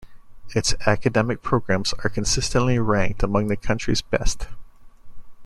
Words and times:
Its 0.55 0.73
academic 0.87 1.43
programs 1.43 1.93
are 2.03 2.09
consistently 2.09 2.79
ranked 2.79 3.21
among 3.21 3.49
the 3.49 3.55
country's 3.55 4.01
best. 4.01 4.47